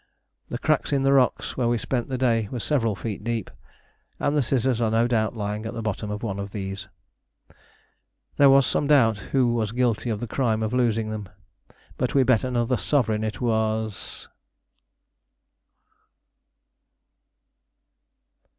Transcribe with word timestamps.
The 0.49 0.57
cracks 0.57 0.91
in 0.91 1.03
the 1.03 1.13
rocks, 1.13 1.55
where 1.55 1.67
we 1.67 1.77
spent 1.77 2.09
the 2.09 2.17
day, 2.17 2.49
were 2.49 2.59
several 2.59 2.95
feet 2.95 3.23
deep, 3.23 3.51
and 4.19 4.35
the 4.35 4.41
scissors 4.41 4.81
are 4.81 4.89
no 4.89 5.07
doubt 5.07 5.37
lying 5.37 5.63
at 5.67 5.75
the 5.75 5.83
bottom 5.83 6.09
of 6.09 6.23
one 6.23 6.39
of 6.39 6.49
these. 6.49 6.87
There 8.37 8.49
was 8.49 8.65
some 8.65 8.87
doubt 8.87 9.19
who 9.29 9.53
was 9.53 9.71
guilty 9.71 10.09
of 10.09 10.19
the 10.19 10.25
crime 10.25 10.63
of 10.63 10.73
losing 10.73 11.11
them, 11.11 11.29
but 11.99 12.15
we 12.15 12.23
bet 12.23 12.43
another 12.43 12.77
sovereign 12.77 13.23
it 13.23 13.41
was 13.41 14.27